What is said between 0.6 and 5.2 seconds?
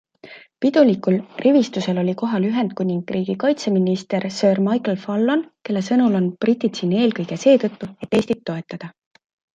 Pidulikul rivistusel oli kohal Ühendkuningriigi kaitseminister Sir Michael